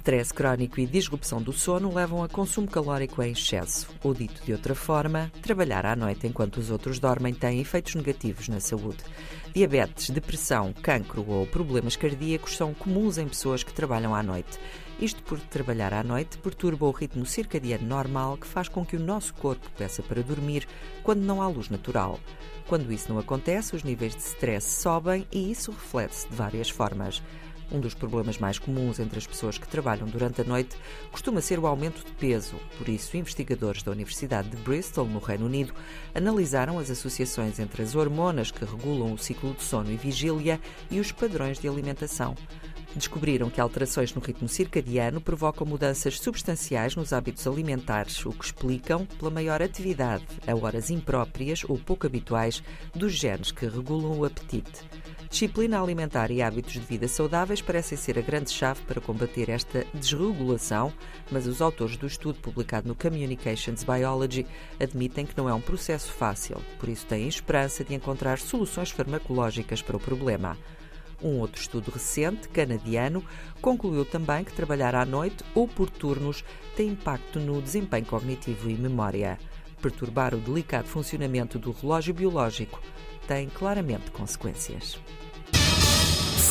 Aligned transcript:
Stress 0.00 0.32
crónico 0.32 0.80
e 0.80 0.86
disrupção 0.86 1.42
do 1.42 1.52
sono 1.52 1.92
levam 1.92 2.24
a 2.24 2.28
consumo 2.28 2.66
calórico 2.66 3.22
em 3.22 3.32
excesso. 3.32 3.86
Ou 4.02 4.14
dito 4.14 4.42
de 4.42 4.52
outra 4.52 4.74
forma, 4.74 5.30
trabalhar 5.42 5.84
à 5.84 5.94
noite 5.94 6.26
enquanto 6.26 6.56
os 6.56 6.70
outros 6.70 6.98
dormem 6.98 7.34
tem 7.34 7.60
efeitos 7.60 7.94
negativos 7.94 8.48
na 8.48 8.60
saúde. 8.60 9.04
Diabetes, 9.54 10.08
depressão, 10.08 10.72
cancro 10.72 11.22
ou 11.28 11.46
problemas 11.46 11.96
cardíacos 11.96 12.56
são 12.56 12.72
comuns 12.72 13.18
em 13.18 13.28
pessoas 13.28 13.62
que 13.62 13.74
trabalham 13.74 14.14
à 14.14 14.22
noite. 14.22 14.58
Isto 14.98 15.22
porque 15.22 15.46
trabalhar 15.50 15.92
à 15.92 16.02
noite 16.02 16.38
perturba 16.38 16.86
o 16.86 16.92
ritmo 16.92 17.26
circadiano 17.26 17.86
normal 17.86 18.38
que 18.38 18.46
faz 18.46 18.68
com 18.68 18.86
que 18.86 18.96
o 18.96 19.00
nosso 19.00 19.34
corpo 19.34 19.70
peça 19.76 20.02
para 20.02 20.22
dormir 20.22 20.66
quando 21.02 21.20
não 21.20 21.42
há 21.42 21.48
luz 21.48 21.68
natural. 21.68 22.18
Quando 22.66 22.90
isso 22.90 23.12
não 23.12 23.18
acontece, 23.18 23.76
os 23.76 23.82
níveis 23.82 24.16
de 24.16 24.22
stress 24.22 24.80
sobem 24.80 25.26
e 25.30 25.50
isso 25.50 25.72
reflete-se 25.72 26.26
de 26.26 26.36
várias 26.36 26.70
formas. 26.70 27.22
Um 27.72 27.78
dos 27.78 27.94
problemas 27.94 28.38
mais 28.38 28.58
comuns 28.58 28.98
entre 28.98 29.18
as 29.18 29.26
pessoas 29.26 29.56
que 29.56 29.68
trabalham 29.68 30.08
durante 30.08 30.40
a 30.40 30.44
noite 30.44 30.76
costuma 31.12 31.40
ser 31.40 31.58
o 31.58 31.66
aumento 31.66 32.04
de 32.04 32.10
peso. 32.12 32.56
Por 32.76 32.88
isso, 32.88 33.16
investigadores 33.16 33.82
da 33.82 33.92
Universidade 33.92 34.48
de 34.48 34.56
Bristol, 34.56 35.06
no 35.06 35.20
Reino 35.20 35.46
Unido, 35.46 35.72
analisaram 36.14 36.78
as 36.78 36.90
associações 36.90 37.60
entre 37.60 37.82
as 37.82 37.94
hormonas 37.94 38.50
que 38.50 38.64
regulam 38.64 39.12
o 39.12 39.18
ciclo 39.18 39.54
de 39.54 39.62
sono 39.62 39.92
e 39.92 39.96
vigília 39.96 40.60
e 40.90 40.98
os 40.98 41.12
padrões 41.12 41.58
de 41.60 41.68
alimentação. 41.68 42.34
Descobriram 42.94 43.48
que 43.48 43.60
alterações 43.60 44.12
no 44.14 44.20
ritmo 44.20 44.48
circadiano 44.48 45.20
provocam 45.20 45.64
mudanças 45.64 46.18
substanciais 46.18 46.96
nos 46.96 47.12
hábitos 47.12 47.46
alimentares, 47.46 48.26
o 48.26 48.32
que 48.32 48.44
explicam 48.44 49.06
pela 49.06 49.30
maior 49.30 49.62
atividade, 49.62 50.26
a 50.44 50.56
horas 50.56 50.90
impróprias 50.90 51.62
ou 51.68 51.78
pouco 51.78 52.08
habituais, 52.08 52.64
dos 52.92 53.12
genes 53.12 53.52
que 53.52 53.66
regulam 53.66 54.18
o 54.18 54.24
apetite. 54.24 54.82
Disciplina 55.30 55.80
alimentar 55.80 56.32
e 56.32 56.42
hábitos 56.42 56.72
de 56.72 56.80
vida 56.80 57.06
saudáveis 57.06 57.62
parecem 57.62 57.96
ser 57.96 58.18
a 58.18 58.20
grande 58.20 58.50
chave 58.50 58.80
para 58.82 59.00
combater 59.00 59.48
esta 59.48 59.86
desregulação, 59.94 60.92
mas 61.30 61.46
os 61.46 61.62
autores 61.62 61.96
do 61.96 62.04
estudo 62.04 62.40
publicado 62.40 62.88
no 62.88 62.96
Communications 62.96 63.84
Biology 63.84 64.44
admitem 64.80 65.24
que 65.24 65.38
não 65.38 65.48
é 65.48 65.54
um 65.54 65.60
processo 65.60 66.12
fácil, 66.12 66.56
por 66.80 66.88
isso 66.88 67.06
têm 67.06 67.28
esperança 67.28 67.84
de 67.84 67.94
encontrar 67.94 68.40
soluções 68.40 68.90
farmacológicas 68.90 69.80
para 69.80 69.96
o 69.96 70.00
problema. 70.00 70.58
Um 71.22 71.38
outro 71.38 71.60
estudo 71.60 71.92
recente, 71.92 72.48
canadiano, 72.48 73.24
concluiu 73.62 74.04
também 74.04 74.42
que 74.42 74.52
trabalhar 74.52 74.96
à 74.96 75.04
noite 75.04 75.44
ou 75.54 75.68
por 75.68 75.88
turnos 75.88 76.44
tem 76.74 76.88
impacto 76.88 77.38
no 77.38 77.62
desempenho 77.62 78.06
cognitivo 78.06 78.68
e 78.68 78.74
memória. 78.74 79.38
Perturbar 79.80 80.34
o 80.34 80.38
delicado 80.38 80.86
funcionamento 80.86 81.58
do 81.58 81.72
relógio 81.72 82.12
biológico 82.12 82.80
tem 83.26 83.48
claramente 83.48 84.10
consequências. 84.10 84.98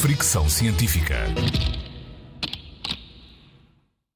Fricção 0.00 0.48
científica. 0.48 1.16